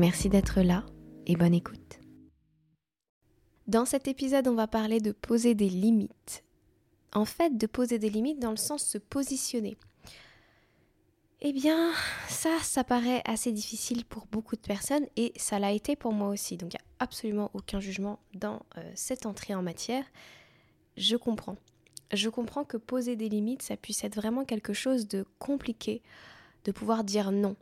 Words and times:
Merci 0.00 0.30
d'être 0.30 0.62
là 0.62 0.86
et 1.26 1.36
bonne 1.36 1.52
écoute. 1.52 2.00
Dans 3.66 3.84
cet 3.84 4.08
épisode, 4.08 4.48
on 4.48 4.54
va 4.54 4.66
parler 4.66 4.98
de 4.98 5.12
poser 5.12 5.54
des 5.54 5.68
limites. 5.68 6.42
En 7.12 7.26
fait, 7.26 7.58
de 7.58 7.66
poser 7.66 7.98
des 7.98 8.08
limites 8.08 8.40
dans 8.40 8.50
le 8.50 8.56
sens 8.56 8.82
se 8.82 8.96
positionner. 8.96 9.76
Eh 11.42 11.52
bien, 11.52 11.92
ça, 12.28 12.48
ça 12.62 12.82
paraît 12.82 13.20
assez 13.26 13.52
difficile 13.52 14.06
pour 14.06 14.24
beaucoup 14.32 14.56
de 14.56 14.62
personnes 14.62 15.04
et 15.16 15.34
ça 15.36 15.58
l'a 15.58 15.72
été 15.72 15.96
pour 15.96 16.14
moi 16.14 16.28
aussi. 16.28 16.56
Donc, 16.56 16.72
il 16.72 16.78
n'y 16.78 16.82
a 16.82 17.04
absolument 17.04 17.50
aucun 17.52 17.78
jugement 17.78 18.20
dans 18.32 18.62
euh, 18.78 18.92
cette 18.94 19.26
entrée 19.26 19.54
en 19.54 19.60
matière. 19.62 20.06
Je 20.96 21.16
comprends. 21.16 21.58
Je 22.14 22.30
comprends 22.30 22.64
que 22.64 22.78
poser 22.78 23.16
des 23.16 23.28
limites, 23.28 23.60
ça 23.60 23.76
puisse 23.76 24.02
être 24.02 24.16
vraiment 24.16 24.46
quelque 24.46 24.72
chose 24.72 25.08
de 25.08 25.26
compliqué, 25.38 26.00
de 26.64 26.72
pouvoir 26.72 27.04
dire 27.04 27.32
non 27.32 27.54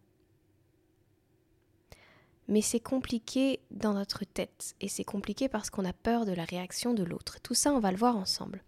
mais 2.48 2.62
c'est 2.62 2.80
compliqué 2.80 3.60
dans 3.70 3.92
notre 3.92 4.24
tête 4.24 4.74
et 4.80 4.88
c'est 4.88 5.04
compliqué 5.04 5.48
parce 5.48 5.68
qu'on 5.68 5.84
a 5.84 5.92
peur 5.92 6.24
de 6.24 6.32
la 6.32 6.44
réaction 6.44 6.94
de 6.94 7.04
l'autre. 7.04 7.38
Tout 7.42 7.54
ça, 7.54 7.72
on 7.72 7.78
va 7.78 7.92
le 7.92 7.98
voir 7.98 8.16
ensemble. 8.16 8.62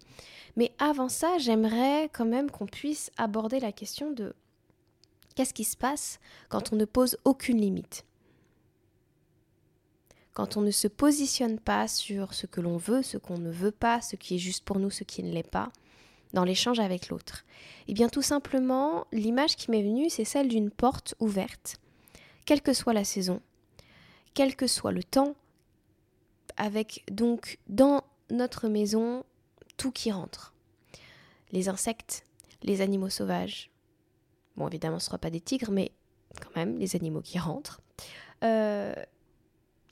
Mais 0.56 0.72
avant 0.78 1.08
ça, 1.08 1.38
j'aimerais 1.38 2.10
quand 2.12 2.26
même 2.26 2.50
qu'on 2.50 2.66
puisse 2.66 3.10
aborder 3.16 3.58
la 3.58 3.72
question 3.72 4.10
de 4.12 4.34
qu'est-ce 5.34 5.54
qui 5.54 5.64
se 5.64 5.76
passe 5.76 6.20
quand 6.50 6.72
on 6.72 6.76
ne 6.76 6.84
pose 6.84 7.16
aucune 7.24 7.60
limite? 7.60 8.04
Quand 10.34 10.56
on 10.56 10.60
ne 10.60 10.70
se 10.70 10.86
positionne 10.86 11.58
pas 11.58 11.88
sur 11.88 12.34
ce 12.34 12.46
que 12.46 12.60
l'on 12.60 12.76
veut, 12.76 13.02
ce 13.02 13.16
qu'on 13.16 13.38
ne 13.38 13.50
veut 13.50 13.72
pas, 13.72 14.00
ce 14.00 14.16
qui 14.16 14.36
est 14.36 14.38
juste 14.38 14.64
pour 14.64 14.78
nous, 14.78 14.90
ce 14.90 15.04
qui 15.04 15.22
ne 15.22 15.32
l'est 15.32 15.42
pas, 15.42 15.72
dans 16.32 16.44
l'échange 16.44 16.78
avec 16.78 17.08
l'autre 17.08 17.44
Eh 17.88 17.94
bien 17.94 18.08
tout 18.08 18.22
simplement, 18.22 19.06
l'image 19.12 19.56
qui 19.56 19.70
m'est 19.70 19.82
venue, 19.82 20.10
c'est 20.10 20.24
celle 20.24 20.48
d'une 20.48 20.70
porte 20.70 21.14
ouverte, 21.18 21.78
quelle 22.44 22.62
que 22.62 22.72
soit 22.72 22.92
la 22.92 23.04
saison, 23.04 23.40
quel 24.34 24.56
que 24.56 24.66
soit 24.66 24.92
le 24.92 25.02
temps, 25.02 25.34
avec 26.56 27.04
donc 27.10 27.58
dans 27.68 28.04
notre 28.30 28.68
maison 28.68 29.24
tout 29.76 29.90
qui 29.90 30.12
rentre. 30.12 30.54
Les 31.52 31.68
insectes, 31.68 32.24
les 32.62 32.80
animaux 32.80 33.08
sauvages. 33.08 33.70
Bon, 34.56 34.68
évidemment, 34.68 34.98
ce 34.98 35.04
ne 35.04 35.06
sera 35.06 35.18
pas 35.18 35.30
des 35.30 35.40
tigres, 35.40 35.70
mais 35.70 35.92
quand 36.40 36.54
même, 36.54 36.78
les 36.78 36.96
animaux 36.96 37.22
qui 37.22 37.38
rentrent. 37.38 37.80
Euh, 38.44 38.94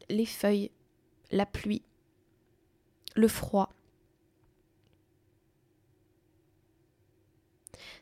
les 0.09 0.27
feuilles, 0.27 0.71
la 1.31 1.47
pluie, 1.47 1.83
le 3.17 3.29
froid. 3.29 3.73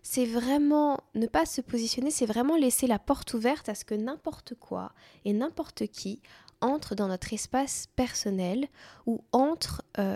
C'est 0.09 0.25
vraiment 0.25 1.01
ne 1.17 1.27
pas 1.27 1.45
se 1.47 1.61
positionner, 1.61 2.13
c'est 2.13 2.27
vraiment 2.27 2.57
laisser 2.57 2.87
la 2.87 3.01
porte 3.01 3.35
ouverte 3.35 3.69
à 3.69 3.75
ce 3.75 3.85
que 3.85 3.97
n'importe 3.97 4.55
quoi 4.55 4.93
et 5.25 5.33
n'importe 5.33 5.89
qui 5.89 6.23
entre 6.61 6.95
dans 6.95 7.09
notre 7.09 7.33
espace 7.33 7.89
personnel 7.97 8.69
ou 9.07 9.25
entre 9.33 9.83
euh, 9.99 10.15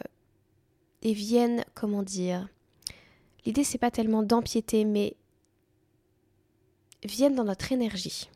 et 1.03 1.12
viennent, 1.12 1.65
comment 1.75 2.05
dire, 2.05 2.49
l'idée 3.45 3.65
c'est 3.65 3.79
pas 3.79 3.91
tellement 3.91 4.23
d'empiéter, 4.23 4.84
mais 4.84 5.17
viennent 7.03 7.34
dans 7.34 7.43
notre 7.43 7.73
énergie 7.73 8.31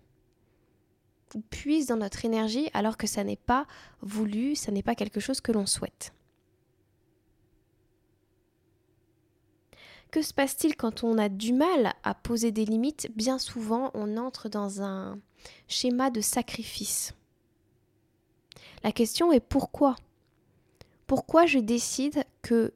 ou 1.37 1.41
puissent 1.41 1.87
dans 1.87 1.99
notre 1.99 2.25
énergie 2.25 2.69
alors 2.75 2.97
que 2.97 3.07
ça 3.07 3.23
n'est 3.23 3.37
pas 3.37 3.69
voulu, 4.03 4.57
ça 4.57 4.73
n'est 4.73 4.83
pas 4.83 4.97
quelque 4.97 5.21
chose 5.21 5.41
que 5.41 5.53
l'on 5.53 5.67
souhaite. 5.67 6.13
Que 10.15 10.23
se 10.23 10.33
passe-t-il 10.33 10.77
quand 10.77 11.03
on 11.03 11.19
a 11.19 11.29
du 11.29 11.53
mal 11.53 11.93
à 12.05 12.15
poser 12.15 12.53
des 12.53 12.65
limites? 12.65 13.11
Bien 13.17 13.37
souvent, 13.41 13.91
on 13.95 14.17
entre 14.17 14.49
dans 14.49 14.81
un 14.81 15.19
schéma 15.67 16.11
de 16.11 16.21
sacrifice. 16.21 17.15
La 18.85 18.93
question 18.93 19.33
est 19.33 19.41
pourquoi? 19.41 19.97
Pourquoi 21.09 21.47
je 21.47 21.59
décide 21.59 22.23
que 22.43 22.73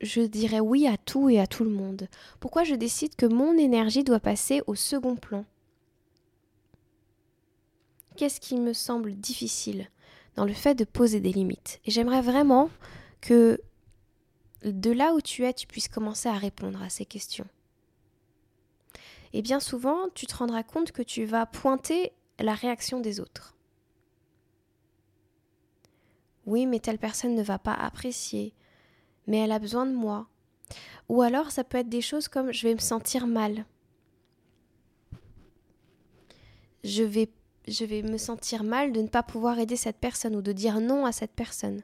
je 0.00 0.22
dirais 0.22 0.60
oui 0.60 0.86
à 0.86 0.96
tout 0.96 1.28
et 1.28 1.38
à 1.38 1.46
tout 1.46 1.64
le 1.64 1.70
monde? 1.70 2.08
Pourquoi 2.40 2.64
je 2.64 2.74
décide 2.74 3.14
que 3.14 3.26
mon 3.26 3.58
énergie 3.58 4.02
doit 4.02 4.18
passer 4.18 4.62
au 4.66 4.74
second 4.74 5.16
plan? 5.16 5.44
Qu'est-ce 8.16 8.40
qui 8.40 8.56
me 8.56 8.72
semble 8.72 9.16
difficile 9.16 9.90
dans 10.34 10.46
le 10.46 10.54
fait 10.54 10.76
de 10.76 10.84
poser 10.84 11.20
des 11.20 11.32
limites? 11.32 11.78
Et 11.84 11.90
j'aimerais 11.90 12.22
vraiment 12.22 12.70
que 13.20 13.60
de 14.62 14.90
là 14.90 15.14
où 15.14 15.20
tu 15.20 15.44
es, 15.44 15.52
tu 15.52 15.66
puisses 15.66 15.88
commencer 15.88 16.28
à 16.28 16.34
répondre 16.34 16.82
à 16.82 16.90
ces 16.90 17.06
questions. 17.06 17.46
Et 19.32 19.42
bien 19.42 19.60
souvent, 19.60 20.08
tu 20.14 20.26
te 20.26 20.36
rendras 20.36 20.62
compte 20.62 20.92
que 20.92 21.02
tu 21.02 21.24
vas 21.24 21.46
pointer 21.46 22.12
la 22.38 22.54
réaction 22.54 23.00
des 23.00 23.20
autres. 23.20 23.54
Oui, 26.46 26.66
mais 26.66 26.80
telle 26.80 26.98
personne 26.98 27.34
ne 27.34 27.42
va 27.42 27.58
pas 27.58 27.74
apprécier, 27.74 28.54
mais 29.26 29.38
elle 29.38 29.52
a 29.52 29.58
besoin 29.58 29.86
de 29.86 29.94
moi. 29.94 30.26
Ou 31.08 31.22
alors 31.22 31.50
ça 31.50 31.64
peut 31.64 31.78
être 31.78 31.88
des 31.88 32.00
choses 32.00 32.28
comme 32.28 32.52
je 32.52 32.66
vais 32.66 32.74
me 32.74 32.80
sentir 32.80 33.26
mal. 33.26 33.66
Je 36.82 37.02
vais, 37.02 37.30
je 37.68 37.84
vais 37.84 38.02
me 38.02 38.16
sentir 38.16 38.64
mal 38.64 38.92
de 38.92 39.02
ne 39.02 39.08
pas 39.08 39.22
pouvoir 39.22 39.58
aider 39.58 39.76
cette 39.76 39.98
personne 39.98 40.34
ou 40.34 40.42
de 40.42 40.52
dire 40.52 40.80
non 40.80 41.04
à 41.04 41.12
cette 41.12 41.32
personne. 41.32 41.82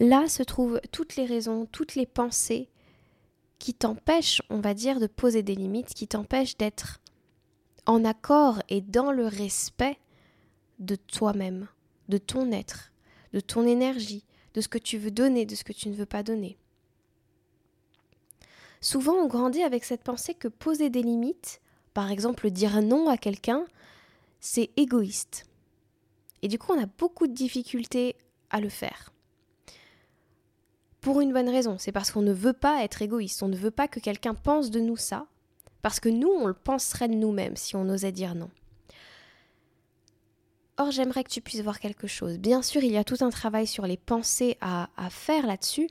Là 0.00 0.28
se 0.28 0.42
trouvent 0.42 0.80
toutes 0.92 1.16
les 1.16 1.26
raisons, 1.26 1.66
toutes 1.70 1.94
les 1.94 2.06
pensées 2.06 2.68
qui 3.58 3.74
t'empêchent, 3.74 4.40
on 4.48 4.60
va 4.60 4.72
dire, 4.72 4.98
de 4.98 5.06
poser 5.06 5.42
des 5.42 5.54
limites, 5.54 5.92
qui 5.92 6.08
t'empêchent 6.08 6.56
d'être 6.56 7.00
en 7.84 8.04
accord 8.06 8.62
et 8.70 8.80
dans 8.80 9.12
le 9.12 9.26
respect 9.26 9.98
de 10.78 10.96
toi-même, 10.96 11.68
de 12.08 12.16
ton 12.16 12.50
être, 12.50 12.92
de 13.34 13.40
ton 13.40 13.66
énergie, 13.66 14.24
de 14.54 14.62
ce 14.62 14.68
que 14.68 14.78
tu 14.78 14.96
veux 14.96 15.10
donner, 15.10 15.44
de 15.44 15.54
ce 15.54 15.64
que 15.64 15.74
tu 15.74 15.90
ne 15.90 15.94
veux 15.94 16.06
pas 16.06 16.22
donner. 16.22 16.56
Souvent, 18.80 19.12
on 19.12 19.26
grandit 19.26 19.62
avec 19.62 19.84
cette 19.84 20.02
pensée 20.02 20.32
que 20.32 20.48
poser 20.48 20.88
des 20.88 21.02
limites, 21.02 21.60
par 21.92 22.10
exemple 22.10 22.50
dire 22.50 22.80
non 22.80 23.10
à 23.10 23.18
quelqu'un, 23.18 23.66
c'est 24.40 24.70
égoïste. 24.78 25.44
Et 26.40 26.48
du 26.48 26.58
coup, 26.58 26.72
on 26.72 26.82
a 26.82 26.86
beaucoup 26.86 27.26
de 27.26 27.34
difficultés 27.34 28.16
à 28.48 28.62
le 28.62 28.70
faire. 28.70 29.12
Pour 31.00 31.20
une 31.20 31.32
bonne 31.32 31.48
raison, 31.48 31.76
c'est 31.78 31.92
parce 31.92 32.10
qu'on 32.10 32.22
ne 32.22 32.32
veut 32.32 32.52
pas 32.52 32.84
être 32.84 33.00
égoïste, 33.00 33.42
on 33.42 33.48
ne 33.48 33.56
veut 33.56 33.70
pas 33.70 33.88
que 33.88 34.00
quelqu'un 34.00 34.34
pense 34.34 34.70
de 34.70 34.80
nous 34.80 34.96
ça, 34.96 35.26
parce 35.82 35.98
que 35.98 36.10
nous, 36.10 36.28
on 36.28 36.46
le 36.46 36.54
penserait 36.54 37.08
de 37.08 37.14
nous-mêmes 37.14 37.56
si 37.56 37.74
on 37.76 37.88
osait 37.88 38.12
dire 38.12 38.34
non. 38.34 38.50
Or, 40.76 40.90
j'aimerais 40.90 41.24
que 41.24 41.30
tu 41.30 41.42
puisses 41.42 41.60
voir 41.60 41.78
quelque 41.78 42.06
chose. 42.06 42.38
Bien 42.38 42.62
sûr, 42.62 42.82
il 42.82 42.92
y 42.92 42.96
a 42.96 43.04
tout 43.04 43.18
un 43.20 43.28
travail 43.28 43.66
sur 43.66 43.86
les 43.86 43.98
pensées 43.98 44.56
à, 44.62 44.88
faire 45.10 45.46
là-dessus, 45.46 45.90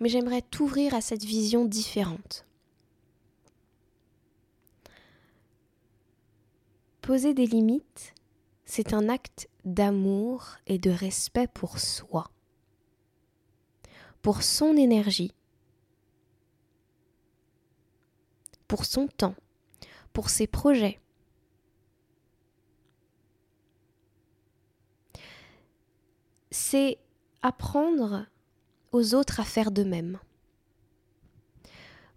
mais 0.00 0.10
j'aimerais 0.10 0.42
t'ouvrir 0.42 0.94
à 0.94 1.00
cette 1.00 1.24
vision 1.24 1.64
différente. 1.64 2.44
Poser 7.00 7.32
des 7.32 7.46
limites, 7.46 8.14
c'est 8.66 8.92
un 8.92 9.08
acte 9.08 9.48
d'amour 9.64 10.56
et 10.66 10.78
de 10.78 10.90
respect 10.90 11.48
pour 11.48 11.78
soi, 11.78 12.30
pour 14.28 14.42
son 14.42 14.76
énergie, 14.76 15.32
pour 18.66 18.84
son 18.84 19.06
temps, 19.08 19.34
pour 20.12 20.28
ses 20.28 20.46
projets, 20.46 21.00
c'est 26.50 26.98
apprendre 27.40 28.26
aux 28.92 29.14
autres 29.14 29.40
à 29.40 29.44
faire 29.44 29.70
de 29.70 29.82
même. 29.82 30.18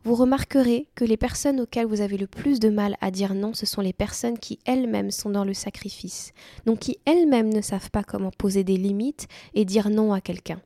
Vous 0.04 0.16
remarquerez 0.16 0.90
que 0.96 1.06
les 1.06 1.16
personnes 1.16 1.62
auxquelles 1.62 1.88
vous 1.88 2.02
avez 2.02 2.18
le 2.18 2.28
plus 2.28 2.60
de 2.60 2.68
mal 2.68 2.98
à 3.00 3.10
dire 3.10 3.34
non, 3.34 3.54
ce 3.54 3.66
sont 3.66 3.80
les 3.80 3.94
personnes 3.94 4.38
qui 4.38 4.60
elles-mêmes 4.66 5.12
sont 5.12 5.30
dans 5.30 5.46
le 5.46 5.54
sacrifice, 5.54 6.34
donc 6.66 6.80
qui 6.80 7.00
elles-mêmes 7.06 7.54
ne 7.54 7.62
savent 7.62 7.90
pas 7.90 8.04
comment 8.04 8.31
poser 8.31 8.66
des 8.66 8.75
limites 8.75 9.30
et 9.54 9.63
dire 9.63 9.90
non 9.90 10.12
à 10.12 10.19
quelqu'un, 10.19 10.62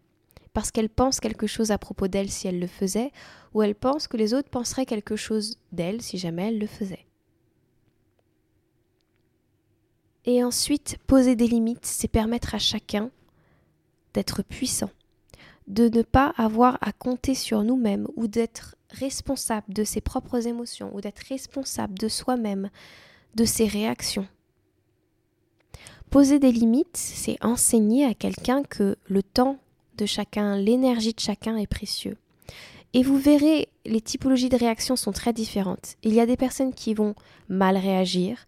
parce 0.55 0.71
qu'elles 0.71 0.89
pensent 0.89 1.19
quelque 1.19 1.47
chose 1.47 1.71
à 1.71 1.77
propos 1.77 2.07
d'elles 2.07 2.31
si 2.31 2.47
elles 2.47 2.61
le 2.61 2.67
faisaient, 2.67 3.11
ou 3.53 3.61
elles 3.61 3.75
pensent 3.75 4.07
que 4.07 4.15
les 4.15 4.33
autres 4.33 4.49
penseraient 4.49 4.85
quelque 4.85 5.17
chose 5.17 5.59
d'elles 5.73 6.01
si 6.01 6.17
jamais 6.17 6.47
elles 6.47 6.59
le 6.59 6.65
faisaient. 6.65 7.05
Et 10.23 10.41
ensuite, 10.45 10.97
poser 11.07 11.35
des 11.35 11.47
limites, 11.47 11.85
c'est 11.85 12.07
permettre 12.07 12.55
à 12.55 12.57
chacun 12.57 13.11
d'être 14.13 14.43
puissant, 14.43 14.89
de 15.67 15.89
ne 15.89 16.01
pas 16.03 16.33
avoir 16.37 16.77
à 16.79 16.93
compter 16.93 17.35
sur 17.35 17.63
nous-mêmes 17.63 18.07
ou 18.15 18.27
d'être 18.27 18.77
responsable 18.91 19.73
de 19.73 19.83
ses 19.83 19.99
propres 19.99 20.47
émotions 20.47 20.95
ou 20.95 21.01
d'être 21.01 21.25
responsable 21.27 21.99
de 21.99 22.07
soi-même, 22.07 22.69
de 23.35 23.43
ses 23.43 23.67
réactions. 23.67 24.27
Poser 26.09 26.39
des 26.39 26.53
limites, 26.53 26.95
c'est 26.95 27.43
enseigner 27.43 28.05
à 28.05 28.13
quelqu'un 28.13 28.63
que 28.63 28.95
le 29.09 29.21
temps 29.21 29.59
de 29.97 30.05
chacun, 30.05 30.57
l'énergie 30.57 31.13
de 31.13 31.19
chacun 31.19 31.57
est 31.57 31.67
précieux. 31.67 32.17
Et 32.93 33.03
vous 33.03 33.17
verrez, 33.17 33.67
les 33.85 34.01
typologies 34.01 34.49
de 34.49 34.57
réactions 34.57 34.95
sont 34.95 35.11
très 35.11 35.33
différentes. 35.33 35.95
Il 36.03 36.13
y 36.13 36.21
a 36.21 36.25
des 36.25 36.37
personnes 36.37 36.73
qui 36.73 36.93
vont 36.93 37.13
mal 37.49 37.77
réagir 37.77 38.47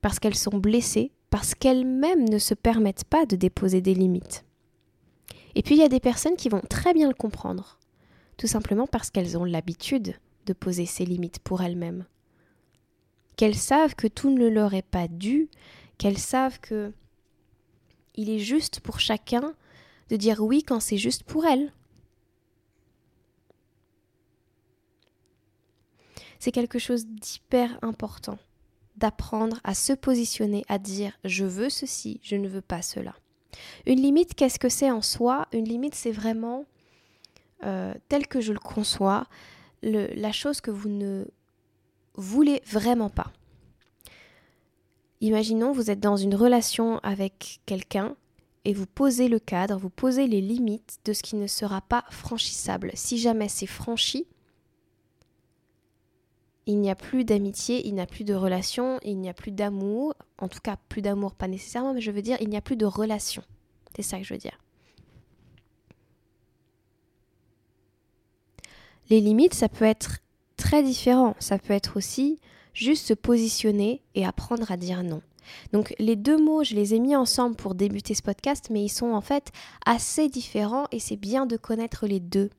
parce 0.00 0.18
qu'elles 0.18 0.34
sont 0.34 0.56
blessées, 0.56 1.12
parce 1.28 1.54
qu'elles-mêmes 1.54 2.28
ne 2.28 2.38
se 2.38 2.54
permettent 2.54 3.04
pas 3.04 3.26
de 3.26 3.36
déposer 3.36 3.82
des 3.82 3.94
limites. 3.94 4.44
Et 5.54 5.62
puis 5.62 5.74
il 5.74 5.80
y 5.80 5.84
a 5.84 5.88
des 5.88 6.00
personnes 6.00 6.36
qui 6.36 6.48
vont 6.48 6.62
très 6.68 6.94
bien 6.94 7.08
le 7.08 7.14
comprendre, 7.14 7.78
tout 8.36 8.46
simplement 8.46 8.86
parce 8.86 9.10
qu'elles 9.10 9.36
ont 9.36 9.44
l'habitude 9.44 10.14
de 10.46 10.52
poser 10.52 10.86
ces 10.86 11.04
limites 11.04 11.40
pour 11.40 11.62
elles-mêmes. 11.62 12.06
Qu'elles 13.36 13.56
savent 13.56 13.94
que 13.94 14.06
tout 14.06 14.30
ne 14.30 14.48
leur 14.48 14.74
est 14.74 14.82
pas 14.82 15.08
dû, 15.08 15.48
qu'elles 15.98 16.18
savent 16.18 16.60
que 16.60 16.92
il 18.14 18.30
est 18.30 18.38
juste 18.38 18.80
pour 18.80 19.00
chacun 19.00 19.54
de 20.10 20.16
dire 20.16 20.40
oui 20.40 20.62
quand 20.62 20.80
c'est 20.80 20.98
juste 20.98 21.22
pour 21.22 21.46
elles. 21.46 21.72
C'est 26.38 26.52
quelque 26.52 26.78
chose 26.78 27.06
d'hyper 27.06 27.78
important 27.82 28.38
d'apprendre 29.00 29.58
à 29.64 29.74
se 29.74 29.92
positionner, 29.92 30.64
à 30.68 30.78
dire 30.78 31.18
je 31.24 31.44
veux 31.44 31.70
ceci, 31.70 32.20
je 32.22 32.36
ne 32.36 32.48
veux 32.48 32.60
pas 32.60 32.82
cela. 32.82 33.14
Une 33.86 34.00
limite, 34.00 34.34
qu'est-ce 34.34 34.58
que 34.58 34.68
c'est 34.68 34.90
en 34.90 35.02
soi? 35.02 35.48
Une 35.52 35.64
limite, 35.64 35.94
c'est 35.94 36.12
vraiment, 36.12 36.66
euh, 37.64 37.92
tel 38.08 38.28
que 38.28 38.40
je 38.40 38.52
le 38.52 38.60
conçois, 38.60 39.26
la 39.82 40.32
chose 40.32 40.60
que 40.60 40.70
vous 40.70 40.88
ne 40.90 41.24
voulez 42.14 42.62
vraiment 42.66 43.08
pas. 43.08 43.32
Imaginons, 45.22 45.72
vous 45.72 45.90
êtes 45.90 46.00
dans 46.00 46.16
une 46.16 46.34
relation 46.34 46.98
avec 46.98 47.60
quelqu'un 47.66 48.14
et 48.64 48.74
vous 48.74 48.86
posez 48.86 49.28
le 49.28 49.38
cadre, 49.38 49.78
vous 49.78 49.90
posez 49.90 50.26
les 50.26 50.40
limites 50.40 50.98
de 51.04 51.12
ce 51.12 51.22
qui 51.22 51.36
ne 51.36 51.46
sera 51.46 51.80
pas 51.80 52.04
franchissable. 52.10 52.90
Si 52.94 53.18
jamais 53.18 53.48
c'est 53.48 53.66
franchi, 53.66 54.26
il 56.66 56.78
n'y 56.78 56.90
a 56.90 56.94
plus 56.94 57.24
d'amitié, 57.24 57.86
il 57.86 57.94
n'y 57.94 58.00
a 58.00 58.06
plus 58.06 58.24
de 58.24 58.34
relation, 58.34 58.98
il 59.02 59.18
n'y 59.18 59.28
a 59.28 59.34
plus 59.34 59.50
d'amour. 59.50 60.14
En 60.38 60.48
tout 60.48 60.60
cas, 60.60 60.76
plus 60.88 61.02
d'amour, 61.02 61.34
pas 61.34 61.48
nécessairement, 61.48 61.94
mais 61.94 62.00
je 62.00 62.10
veux 62.10 62.22
dire, 62.22 62.36
il 62.40 62.48
n'y 62.48 62.56
a 62.56 62.60
plus 62.60 62.76
de 62.76 62.86
relation. 62.86 63.42
C'est 63.96 64.02
ça 64.02 64.18
que 64.18 64.24
je 64.24 64.34
veux 64.34 64.38
dire. 64.38 64.58
Les 69.08 69.20
limites, 69.20 69.54
ça 69.54 69.68
peut 69.68 69.84
être 69.84 70.18
très 70.56 70.82
différent. 70.82 71.34
Ça 71.40 71.58
peut 71.58 71.72
être 71.72 71.96
aussi 71.96 72.38
juste 72.72 73.06
se 73.06 73.14
positionner 73.14 74.02
et 74.14 74.24
apprendre 74.24 74.70
à 74.70 74.76
dire 74.76 75.02
non. 75.02 75.22
Donc 75.72 75.94
les 75.98 76.16
deux 76.16 76.38
mots, 76.38 76.64
je 76.64 76.74
les 76.74 76.94
ai 76.94 76.98
mis 76.98 77.16
ensemble 77.16 77.56
pour 77.56 77.74
débuter 77.74 78.14
ce 78.14 78.22
podcast, 78.22 78.68
mais 78.70 78.82
ils 78.84 78.90
sont 78.90 79.12
en 79.12 79.20
fait 79.20 79.50
assez 79.84 80.28
différents 80.28 80.86
et 80.92 81.00
c'est 81.00 81.16
bien 81.16 81.46
de 81.46 81.56
connaître 81.56 82.06
les 82.06 82.20
deux. 82.20 82.50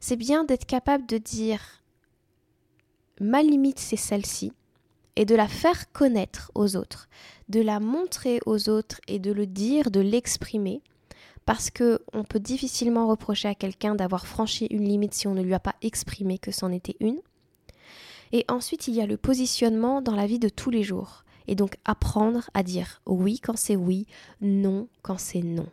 C'est 0.00 0.16
bien 0.16 0.44
d'être 0.44 0.66
capable 0.66 1.06
de 1.06 1.18
dire 1.18 1.82
ma 3.20 3.42
limite 3.42 3.78
c'est 3.78 3.96
celle-ci 3.96 4.52
et 5.16 5.24
de 5.24 5.34
la 5.34 5.48
faire 5.48 5.92
connaître 5.92 6.50
aux 6.54 6.76
autres, 6.76 7.08
de 7.48 7.60
la 7.60 7.80
montrer 7.80 8.40
aux 8.46 8.68
autres 8.68 9.00
et 9.08 9.18
de 9.18 9.30
le 9.30 9.46
dire, 9.46 9.90
de 9.90 10.00
l'exprimer 10.00 10.82
parce 11.44 11.70
que 11.70 12.00
on 12.12 12.24
peut 12.24 12.40
difficilement 12.40 13.08
reprocher 13.08 13.48
à 13.48 13.54
quelqu'un 13.54 13.94
d'avoir 13.94 14.26
franchi 14.26 14.66
une 14.66 14.84
limite 14.84 15.14
si 15.14 15.26
on 15.26 15.34
ne 15.34 15.42
lui 15.42 15.54
a 15.54 15.60
pas 15.60 15.74
exprimé 15.82 16.38
que 16.38 16.52
c'en 16.52 16.70
était 16.70 16.96
une. 17.00 17.18
Et 18.32 18.44
ensuite, 18.48 18.88
il 18.88 18.94
y 18.94 19.02
a 19.02 19.06
le 19.06 19.16
positionnement 19.16 20.00
dans 20.00 20.14
la 20.14 20.26
vie 20.26 20.38
de 20.38 20.48
tous 20.48 20.70
les 20.70 20.82
jours. 20.82 21.24
Et 21.48 21.54
donc 21.54 21.76
apprendre 21.84 22.50
à 22.54 22.62
dire 22.62 23.02
oui 23.06 23.40
quand 23.40 23.56
c'est 23.56 23.76
oui, 23.76 24.06
non 24.40 24.88
quand 25.02 25.18
c'est 25.18 25.42
non. 25.42 25.66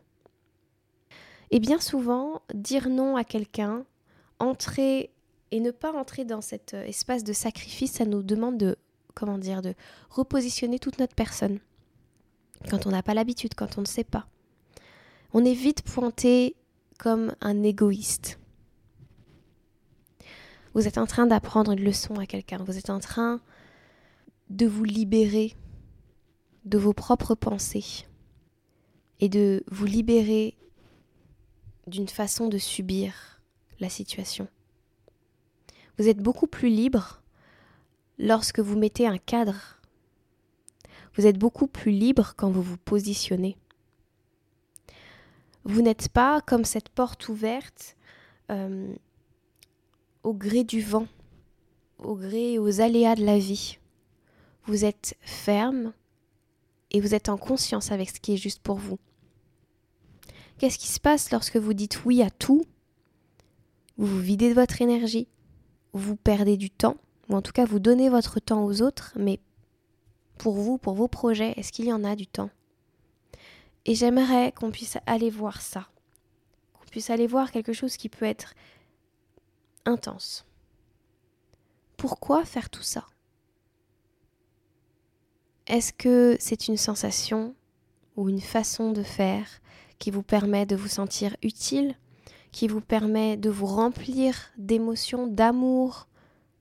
Et 1.51 1.59
bien 1.59 1.79
souvent, 1.79 2.41
dire 2.53 2.89
non 2.89 3.15
à 3.15 3.23
quelqu'un, 3.23 3.85
entrer 4.39 5.11
et 5.51 5.59
ne 5.59 5.71
pas 5.71 5.93
entrer 5.93 6.25
dans 6.25 6.41
cet 6.41 6.73
euh, 6.73 6.83
espace 6.85 7.23
de 7.23 7.33
sacrifice, 7.33 7.93
ça 7.93 8.05
nous 8.05 8.21
demande 8.21 8.57
de, 8.57 8.77
comment 9.15 9.37
dire, 9.37 9.61
de 9.61 9.73
repositionner 10.09 10.77
toute 10.77 10.99
notre 10.99 11.15
personne. 11.15 11.59
Quand 12.69 12.85
on 12.85 12.91
n'a 12.91 13.01
pas 13.01 13.13
l'habitude, 13.13 13.55
quand 13.55 13.77
on 13.77 13.81
ne 13.81 13.87
sait 13.87 14.03
pas. 14.03 14.27
On 15.33 15.45
est 15.45 15.53
vite 15.53 15.81
pointé 15.81 16.55
comme 16.99 17.33
un 17.41 17.63
égoïste. 17.63 18.39
Vous 20.73 20.87
êtes 20.87 20.97
en 20.97 21.07
train 21.07 21.25
d'apprendre 21.25 21.71
une 21.71 21.83
leçon 21.83 22.19
à 22.19 22.25
quelqu'un, 22.25 22.57
vous 22.63 22.77
êtes 22.77 22.89
en 22.91 22.99
train 22.99 23.41
de 24.49 24.65
vous 24.65 24.83
libérer 24.83 25.55
de 26.65 26.77
vos 26.77 26.93
propres 26.93 27.35
pensées 27.35 28.05
et 29.19 29.29
de 29.29 29.63
vous 29.67 29.85
libérer 29.85 30.55
d'une 31.87 32.07
façon 32.07 32.47
de 32.47 32.57
subir 32.57 33.41
la 33.79 33.89
situation. 33.89 34.47
Vous 35.97 36.07
êtes 36.07 36.19
beaucoup 36.19 36.47
plus 36.47 36.69
libre 36.69 37.21
lorsque 38.17 38.59
vous 38.59 38.77
mettez 38.77 39.07
un 39.07 39.17
cadre. 39.17 39.79
Vous 41.15 41.25
êtes 41.25 41.37
beaucoup 41.37 41.67
plus 41.67 41.91
libre 41.91 42.33
quand 42.37 42.51
vous 42.51 42.61
vous 42.61 42.77
positionnez. 42.77 43.57
Vous 45.65 45.81
n'êtes 45.81 46.09
pas 46.09 46.41
comme 46.41 46.65
cette 46.65 46.89
porte 46.89 47.27
ouverte 47.29 47.97
euh, 48.51 48.93
au 50.23 50.33
gré 50.33 50.63
du 50.63 50.81
vent, 50.81 51.07
au 51.97 52.15
gré 52.15 52.59
aux 52.59 52.79
aléas 52.79 53.15
de 53.15 53.25
la 53.25 53.37
vie. 53.39 53.78
Vous 54.65 54.85
êtes 54.85 55.15
ferme 55.21 55.93
et 56.91 57.01
vous 57.01 57.13
êtes 57.15 57.29
en 57.29 57.37
conscience 57.37 57.91
avec 57.91 58.09
ce 58.09 58.19
qui 58.19 58.33
est 58.33 58.37
juste 58.37 58.61
pour 58.61 58.77
vous. 58.77 58.99
Qu'est-ce 60.57 60.77
qui 60.77 60.87
se 60.87 60.99
passe 60.99 61.31
lorsque 61.31 61.57
vous 61.57 61.73
dites 61.73 62.03
oui 62.05 62.21
à 62.21 62.29
tout? 62.29 62.65
Vous 63.97 64.07
vous 64.07 64.19
videz 64.19 64.49
de 64.49 64.53
votre 64.53 64.81
énergie, 64.81 65.27
vous 65.93 66.15
perdez 66.15 66.57
du 66.57 66.69
temps, 66.69 66.97
ou 67.27 67.35
en 67.35 67.41
tout 67.41 67.51
cas 67.51 67.65
vous 67.65 67.79
donnez 67.79 68.09
votre 68.09 68.39
temps 68.39 68.63
aux 68.65 68.81
autres, 68.81 69.13
mais 69.15 69.39
pour 70.37 70.55
vous, 70.55 70.77
pour 70.77 70.93
vos 70.93 71.07
projets, 71.07 71.53
est-ce 71.57 71.71
qu'il 71.71 71.85
y 71.85 71.93
en 71.93 72.03
a 72.03 72.15
du 72.15 72.27
temps? 72.27 72.49
Et 73.85 73.95
j'aimerais 73.95 74.51
qu'on 74.51 74.71
puisse 74.71 74.97
aller 75.05 75.29
voir 75.29 75.61
ça, 75.61 75.89
qu'on 76.73 76.85
puisse 76.85 77.09
aller 77.09 77.27
voir 77.27 77.51
quelque 77.51 77.73
chose 77.73 77.97
qui 77.97 78.09
peut 78.09 78.25
être 78.25 78.53
intense. 79.85 80.45
Pourquoi 81.97 82.45
faire 82.45 82.69
tout 82.69 82.83
ça? 82.83 83.05
Est-ce 85.69 85.93
que 85.93 86.35
c'est 86.39 86.67
une 86.67 86.77
sensation 86.77 87.55
ou 88.17 88.27
une 88.27 88.41
façon 88.41 88.91
de 88.91 89.03
faire 89.03 89.47
qui 89.99 90.11
vous 90.11 90.23
permet 90.23 90.65
de 90.65 90.75
vous 90.75 90.87
sentir 90.87 91.37
utile, 91.41 91.95
qui 92.51 92.67
vous 92.67 92.81
permet 92.81 93.37
de 93.37 93.49
vous 93.49 93.67
remplir 93.67 94.35
d'émotions, 94.57 95.27
d'amour, 95.27 96.07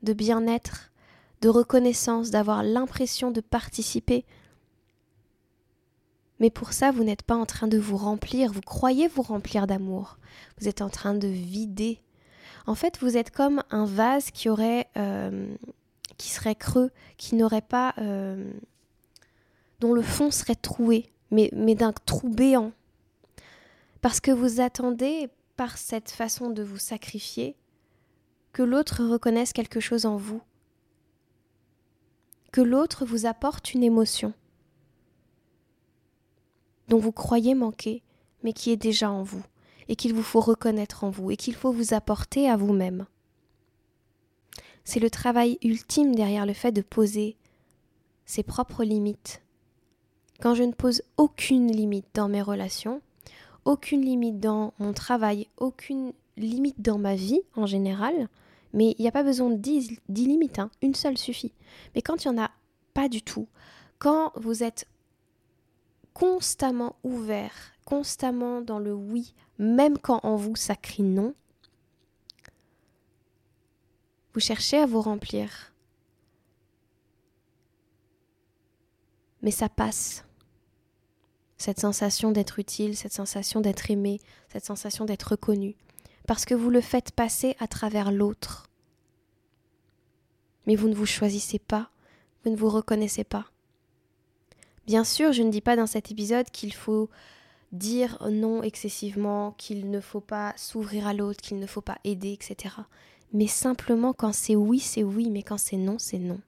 de 0.04 0.12
bien-être, 0.12 0.92
de 1.40 1.48
reconnaissance, 1.48 2.30
d'avoir 2.30 2.62
l'impression 2.62 3.32
de 3.32 3.40
participer? 3.40 4.24
Mais 6.38 6.50
pour 6.50 6.72
ça, 6.72 6.92
vous 6.92 7.02
n'êtes 7.02 7.22
pas 7.22 7.34
en 7.34 7.46
train 7.46 7.66
de 7.66 7.78
vous 7.78 7.96
remplir, 7.96 8.52
vous 8.52 8.60
croyez 8.60 9.08
vous 9.08 9.22
remplir 9.22 9.66
d'amour. 9.66 10.18
Vous 10.60 10.68
êtes 10.68 10.82
en 10.82 10.88
train 10.88 11.14
de 11.14 11.26
vider 11.26 12.00
en 12.68 12.74
fait, 12.74 12.98
vous 13.00 13.16
êtes 13.16 13.30
comme 13.30 13.62
un 13.70 13.86
vase 13.86 14.30
qui 14.30 14.50
aurait, 14.50 14.88
euh, 14.98 15.56
qui 16.18 16.28
serait 16.28 16.54
creux, 16.54 16.90
qui 17.16 17.34
n'aurait 17.34 17.62
pas, 17.62 17.94
euh, 17.96 18.52
dont 19.80 19.92
le 19.92 20.02
fond 20.02 20.30
serait 20.30 20.54
troué, 20.54 21.10
mais, 21.30 21.50
d'un 21.74 21.92
trou 21.92 22.28
béant. 22.28 22.72
Parce 24.00 24.20
que 24.20 24.30
vous 24.30 24.60
attendez, 24.60 25.28
par 25.56 25.78
cette 25.78 26.10
façon 26.10 26.50
de 26.50 26.62
vous 26.62 26.78
sacrifier, 26.78 27.56
que 28.52 28.62
l'autre 28.62 29.04
reconnaisse 29.04 29.52
quelque 29.52 29.80
chose 29.80 30.06
en 30.06 30.16
vous, 30.16 30.40
que 32.52 32.60
l'autre 32.60 33.04
vous 33.04 33.26
apporte 33.26 33.74
une 33.74 33.84
émotion 33.84 34.32
dont 36.88 36.98
vous 36.98 37.12
croyez 37.12 37.54
manquer, 37.54 38.02
mais 38.42 38.52
qui 38.52 38.70
est 38.70 38.76
déjà 38.76 39.10
en 39.10 39.22
vous 39.22 39.44
et 39.88 39.96
qu'il 39.96 40.14
vous 40.14 40.22
faut 40.22 40.40
reconnaître 40.40 41.04
en 41.04 41.10
vous 41.10 41.30
et 41.30 41.36
qu'il 41.36 41.54
faut 41.54 41.72
vous 41.72 41.94
apporter 41.94 42.48
à 42.48 42.56
vous-même. 42.56 43.06
C'est 44.84 45.00
le 45.00 45.10
travail 45.10 45.58
ultime 45.62 46.14
derrière 46.14 46.46
le 46.46 46.54
fait 46.54 46.72
de 46.72 46.82
poser 46.82 47.36
ses 48.24 48.42
propres 48.42 48.84
limites. 48.84 49.42
Quand 50.40 50.54
je 50.54 50.62
ne 50.62 50.72
pose 50.72 51.02
aucune 51.16 51.70
limite 51.70 52.06
dans 52.14 52.28
mes 52.28 52.42
relations, 52.42 53.02
aucune 53.64 54.02
limite 54.02 54.38
dans 54.38 54.72
mon 54.78 54.92
travail, 54.92 55.48
aucune 55.56 56.12
limite 56.36 56.80
dans 56.80 56.98
ma 56.98 57.16
vie 57.16 57.42
en 57.56 57.66
général, 57.66 58.28
mais 58.72 58.94
il 58.98 59.02
n'y 59.02 59.08
a 59.08 59.12
pas 59.12 59.24
besoin 59.24 59.50
de 59.50 59.56
10, 59.56 60.00
limites, 60.08 60.58
hein. 60.58 60.70
une 60.80 60.94
seule 60.94 61.18
suffit. 61.18 61.52
Mais 61.94 62.02
quand 62.02 62.24
il 62.24 62.30
n'y 62.30 62.38
en 62.38 62.42
a 62.42 62.50
pas 62.94 63.08
du 63.08 63.22
tout, 63.22 63.48
Quand 63.98 64.30
vous 64.36 64.62
êtes 64.62 64.86
constamment 66.14 66.94
ouvert, 67.02 67.72
constamment 67.84 68.60
dans 68.60 68.78
le 68.78 68.94
oui, 68.94 69.34
même 69.58 69.98
quand 69.98 70.20
en 70.22 70.36
vous 70.36 70.54
ça 70.54 70.76
crie 70.76 71.02
non, 71.02 71.34
vous 74.34 74.40
cherchez 74.40 74.78
à 74.78 74.86
vous 74.86 75.00
remplir. 75.00 75.72
Mais 79.42 79.50
ça 79.50 79.68
passe. 79.68 80.27
Cette 81.58 81.80
sensation 81.80 82.30
d'être 82.30 82.58
utile, 82.58 82.96
cette 82.96 83.12
sensation 83.12 83.60
d'être 83.60 83.90
aimé, 83.90 84.20
cette 84.52 84.64
sensation 84.64 85.04
d'être 85.04 85.32
reconnu. 85.32 85.74
Parce 86.26 86.44
que 86.44 86.54
vous 86.54 86.70
le 86.70 86.80
faites 86.80 87.10
passer 87.10 87.56
à 87.58 87.66
travers 87.66 88.12
l'autre. 88.12 88.70
Mais 90.66 90.76
vous 90.76 90.88
ne 90.88 90.94
vous 90.94 91.06
choisissez 91.06 91.58
pas, 91.58 91.90
vous 92.44 92.50
ne 92.50 92.56
vous 92.56 92.68
reconnaissez 92.68 93.24
pas. 93.24 93.46
Bien 94.86 95.04
sûr, 95.04 95.32
je 95.32 95.42
ne 95.42 95.50
dis 95.50 95.60
pas 95.60 95.76
dans 95.76 95.86
cet 95.86 96.10
épisode 96.10 96.48
qu'il 96.50 96.72
faut 96.72 97.10
dire 97.72 98.18
non 98.30 98.62
excessivement, 98.62 99.52
qu'il 99.52 99.90
ne 99.90 100.00
faut 100.00 100.20
pas 100.20 100.54
s'ouvrir 100.56 101.06
à 101.06 101.14
l'autre, 101.14 101.40
qu'il 101.40 101.58
ne 101.58 101.66
faut 101.66 101.80
pas 101.80 101.98
aider, 102.04 102.32
etc. 102.32 102.74
Mais 103.32 103.46
simplement 103.46 104.12
quand 104.12 104.32
c'est 104.32 104.56
oui, 104.56 104.80
c'est 104.80 105.02
oui, 105.02 105.28
mais 105.30 105.42
quand 105.42 105.58
c'est 105.58 105.76
non, 105.76 105.98
c'est 105.98 106.18
non. 106.18 106.40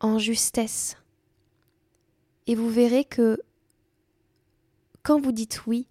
En 0.00 0.18
justesse. 0.18 0.96
Et 2.46 2.54
vous 2.54 2.68
verrez 2.68 3.04
que 3.04 3.40
quand 5.02 5.20
vous 5.20 5.32
dites 5.32 5.66
oui, 5.66 5.86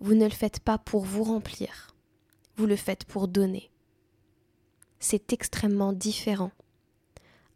vous 0.00 0.14
ne 0.14 0.24
le 0.24 0.30
faites 0.30 0.60
pas 0.60 0.78
pour 0.78 1.04
vous 1.04 1.24
remplir, 1.24 1.94
vous 2.56 2.66
le 2.66 2.76
faites 2.76 3.04
pour 3.04 3.28
donner. 3.28 3.70
C'est 5.00 5.32
extrêmement 5.32 5.92
différent. 5.92 6.52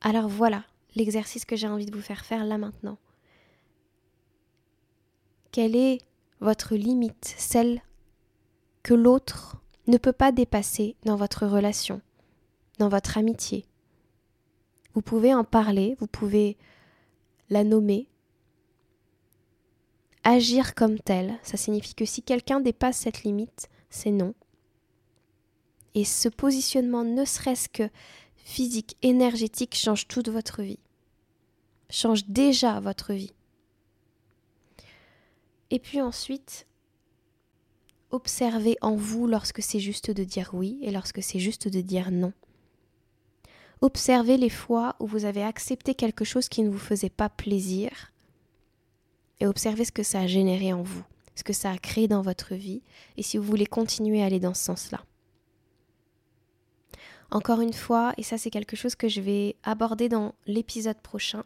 Alors 0.00 0.28
voilà, 0.28 0.64
l'exercice 0.94 1.44
que 1.44 1.56
j'ai 1.56 1.68
envie 1.68 1.86
de 1.86 1.94
vous 1.94 2.02
faire 2.02 2.24
faire 2.24 2.44
là 2.44 2.58
maintenant. 2.58 2.98
Quelle 5.52 5.76
est 5.76 5.98
votre 6.40 6.74
limite, 6.74 7.34
celle 7.36 7.82
que 8.82 8.94
l'autre 8.94 9.60
ne 9.86 9.98
peut 9.98 10.12
pas 10.12 10.32
dépasser 10.32 10.96
dans 11.04 11.16
votre 11.16 11.46
relation, 11.46 12.00
dans 12.78 12.88
votre 12.88 13.18
amitié? 13.18 13.66
Vous 14.94 15.02
pouvez 15.02 15.34
en 15.34 15.44
parler, 15.44 15.96
vous 16.00 16.06
pouvez 16.06 16.56
la 17.48 17.64
nommer. 17.64 18.08
Agir 20.24 20.74
comme 20.74 21.00
tel, 21.00 21.38
ça 21.42 21.56
signifie 21.56 21.94
que 21.94 22.04
si 22.04 22.22
quelqu'un 22.22 22.60
dépasse 22.60 22.98
cette 22.98 23.24
limite, 23.24 23.68
c'est 23.90 24.12
non. 24.12 24.34
Et 25.94 26.04
ce 26.04 26.28
positionnement, 26.28 27.04
ne 27.04 27.24
serait-ce 27.24 27.68
que 27.68 27.88
physique, 28.36 28.96
énergétique, 29.02 29.74
change 29.74 30.06
toute 30.06 30.28
votre 30.28 30.62
vie. 30.62 30.78
Change 31.90 32.26
déjà 32.26 32.78
votre 32.80 33.12
vie. 33.12 33.32
Et 35.70 35.78
puis 35.78 36.00
ensuite, 36.00 36.66
observez 38.10 38.76
en 38.80 38.94
vous 38.94 39.26
lorsque 39.26 39.62
c'est 39.62 39.80
juste 39.80 40.10
de 40.10 40.22
dire 40.22 40.50
oui 40.52 40.78
et 40.82 40.92
lorsque 40.92 41.22
c'est 41.22 41.40
juste 41.40 41.66
de 41.66 41.80
dire 41.80 42.10
non. 42.10 42.32
Observez 43.80 44.36
les 44.36 44.50
fois 44.50 44.94
où 45.00 45.06
vous 45.06 45.24
avez 45.24 45.42
accepté 45.42 45.96
quelque 45.96 46.24
chose 46.24 46.48
qui 46.48 46.62
ne 46.62 46.70
vous 46.70 46.78
faisait 46.78 47.10
pas 47.10 47.28
plaisir 47.28 48.11
et 49.42 49.46
observez 49.46 49.84
ce 49.84 49.90
que 49.90 50.04
ça 50.04 50.20
a 50.20 50.26
généré 50.28 50.72
en 50.72 50.82
vous, 50.82 51.02
ce 51.34 51.42
que 51.42 51.52
ça 51.52 51.72
a 51.72 51.76
créé 51.76 52.06
dans 52.06 52.22
votre 52.22 52.54
vie 52.54 52.80
et 53.16 53.24
si 53.24 53.36
vous 53.36 53.42
voulez 53.42 53.66
continuer 53.66 54.22
à 54.22 54.26
aller 54.26 54.38
dans 54.38 54.54
ce 54.54 54.62
sens-là. 54.62 55.04
Encore 57.32 57.60
une 57.60 57.72
fois, 57.72 58.12
et 58.16 58.22
ça 58.22 58.38
c'est 58.38 58.50
quelque 58.50 58.76
chose 58.76 58.94
que 58.94 59.08
je 59.08 59.20
vais 59.20 59.56
aborder 59.64 60.08
dans 60.08 60.36
l'épisode 60.46 60.98
prochain, 60.98 61.42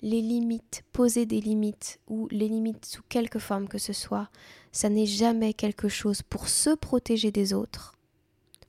les 0.00 0.22
limites, 0.22 0.82
poser 0.92 1.26
des 1.26 1.42
limites 1.42 2.00
ou 2.08 2.26
les 2.30 2.48
limites 2.48 2.86
sous 2.86 3.02
quelque 3.10 3.38
forme 3.38 3.68
que 3.68 3.76
ce 3.76 3.92
soit, 3.92 4.30
ça 4.72 4.88
n'est 4.88 5.04
jamais 5.04 5.52
quelque 5.52 5.90
chose 5.90 6.22
pour 6.22 6.48
se 6.48 6.70
protéger 6.74 7.30
des 7.30 7.52
autres, 7.52 7.96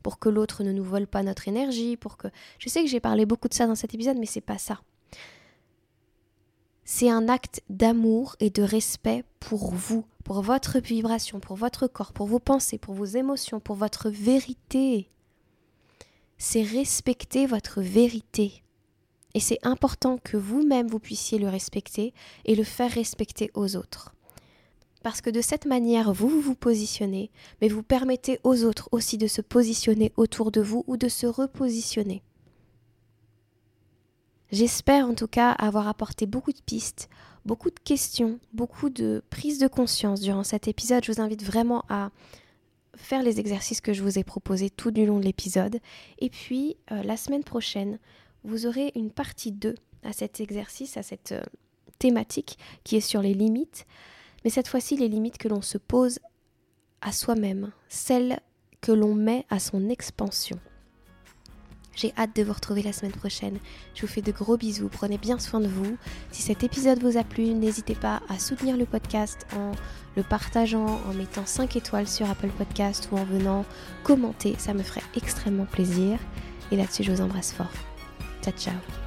pour 0.04 0.20
que 0.20 0.28
l'autre 0.28 0.66
ne 0.66 0.74
nous 0.74 0.84
vole 0.84 1.08
pas 1.08 1.24
notre 1.24 1.48
énergie, 1.48 1.96
pour 1.96 2.18
que 2.18 2.28
je 2.60 2.68
sais 2.68 2.84
que 2.84 2.90
j'ai 2.90 3.00
parlé 3.00 3.26
beaucoup 3.26 3.48
de 3.48 3.54
ça 3.54 3.66
dans 3.66 3.76
cet 3.76 3.94
épisode 3.94 4.18
mais 4.18 4.26
c'est 4.26 4.42
pas 4.42 4.58
ça. 4.58 4.82
C'est 6.94 7.10
un 7.10 7.30
acte 7.30 7.62
d'amour 7.70 8.36
et 8.42 8.50
de 8.50 8.64
respect 8.64 9.24
pour 9.40 9.74
vous, 9.74 10.06
pour 10.26 10.42
votre 10.42 10.80
vibration, 10.80 11.40
pour 11.40 11.56
votre 11.56 11.88
corps, 11.88 12.12
pour 12.12 12.28
vos 12.28 12.40
pensées, 12.40 12.78
pour 12.78 12.94
vos 12.94 13.06
émotions, 13.06 13.60
pour 13.60 13.78
votre 13.78 14.10
vérité 14.10 15.08
c'est 16.42 16.64
respecter 16.64 17.46
votre 17.46 17.82
vérité. 17.82 18.64
Et 19.36 19.40
c'est 19.40 19.60
important 19.62 20.18
que 20.18 20.38
vous-même 20.38 20.88
vous 20.88 20.98
puissiez 20.98 21.38
le 21.38 21.48
respecter 21.48 22.16
et 22.46 22.56
le 22.56 22.64
faire 22.64 22.90
respecter 22.90 23.52
aux 23.54 23.76
autres. 23.76 24.16
Parce 25.04 25.22
que 25.22 25.30
de 25.30 25.40
cette 25.40 25.68
manière, 25.68 26.12
vous 26.12 26.42
vous 26.42 26.56
positionnez, 26.56 27.30
mais 27.62 27.68
vous 27.68 27.84
permettez 27.84 28.40
aux 28.44 28.64
autres 28.64 28.90
aussi 28.92 29.20
de 29.20 29.28
se 29.28 29.42
positionner 29.42 30.12
autour 30.18 30.52
de 30.52 30.62
vous 30.62 30.84
ou 30.88 30.98
de 30.98 31.10
se 31.10 31.28
repositionner. 31.28 32.24
J'espère 34.52 35.08
en 35.08 35.14
tout 35.14 35.28
cas 35.28 35.52
avoir 35.52 35.88
apporté 35.88 36.26
beaucoup 36.26 36.52
de 36.52 36.62
pistes, 36.66 37.10
beaucoup 37.46 37.70
de 37.70 37.80
questions, 37.80 38.38
beaucoup 38.54 38.90
de 38.90 39.24
prises 39.30 39.60
de 39.60 39.68
conscience 39.68 40.20
durant 40.20 40.44
cet 40.44 40.68
épisode. 40.68 41.06
Je 41.06 41.12
vous 41.14 41.22
invite 41.22 41.44
vraiment 41.44 41.86
à 41.88 42.12
faire 42.96 43.24
les 43.24 43.40
exercices 43.40 43.80
que 43.80 43.94
je 43.94 44.04
vous 44.04 44.20
ai 44.20 44.26
proposés 44.26 44.70
tout 44.70 44.92
du 44.92 45.06
long 45.06 45.20
de 45.20 45.24
l'épisode. 45.24 45.80
Et 46.20 46.30
puis, 46.30 46.76
euh, 46.92 47.02
la 47.04 47.16
semaine 47.16 47.46
prochaine, 47.46 47.98
vous 48.44 48.66
aurez 48.66 48.92
une 48.96 49.12
partie 49.12 49.54
2 49.54 49.74
à 50.04 50.12
cet 50.12 50.42
exercice, 50.42 50.98
à 50.98 51.04
cette 51.04 51.32
euh, 51.32 51.44
thématique 51.98 52.58
qui 52.84 52.98
est 52.98 53.02
sur 53.02 53.22
les 53.22 53.34
limites. 53.34 53.86
Mais 54.44 54.50
cette 54.50 54.68
fois-ci, 54.68 54.98
les 54.98 55.08
limites 55.08 55.38
que 55.38 55.48
l'on 55.48 55.62
se 55.62 55.78
pose 55.78 56.20
à 57.00 57.14
soi-même, 57.14 57.72
celles 57.88 58.42
que 58.82 58.92
l'on 58.92 59.16
met 59.16 59.46
à 59.50 59.60
son 59.60 59.88
expansion. 59.88 60.60
J'ai 61.96 62.14
hâte 62.18 62.36
de 62.36 62.44
vous 62.44 62.54
retrouver 62.54 62.84
la 62.84 62.94
semaine 62.94 63.12
prochaine. 63.12 63.60
Je 63.94 64.02
vous 64.02 64.08
fais 64.08 64.22
de 64.22 64.32
gros 64.32 64.58
bisous, 64.58 64.90
prenez 64.90 65.18
bien 65.18 65.40
soin 65.40 65.60
de 65.60 65.68
vous. 65.68 65.98
Si 66.32 66.42
cet 66.42 66.64
épisode 66.64 67.02
vous 67.02 67.18
a 67.18 67.24
plu, 67.24 67.54
n'hésitez 67.54 67.96
pas 67.96 68.22
à 68.30 68.40
soutenir 68.40 68.78
le 68.78 68.86
podcast 68.86 69.46
en 69.56 69.72
le 70.16 70.24
partageant, 70.24 71.00
en 71.10 71.14
mettant 71.14 71.46
5 71.46 71.76
étoiles 71.76 72.08
sur 72.08 72.30
Apple 72.30 72.50
Podcast 72.50 73.10
ou 73.12 73.18
en 73.18 73.24
venant 73.24 73.66
commenter, 74.04 74.56
ça 74.58 74.74
me 74.74 74.84
ferait 74.84 75.04
extrêmement 75.16 75.66
plaisir. 75.66 76.20
Et 76.72 76.76
là-dessus, 76.76 77.04
je 77.04 77.12
vous 77.12 77.22
embrasse 77.22 77.52
fort. 77.54 77.72
Ciao 78.42 78.54
ciao 78.58 79.01